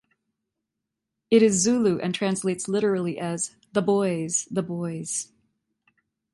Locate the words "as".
3.19-3.55